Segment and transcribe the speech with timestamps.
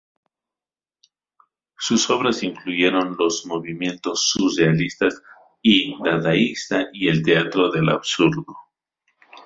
[1.77, 5.07] Sus obras influyeron los movimientos surrealista
[5.61, 8.47] y dadaísta y el teatro del absurdo.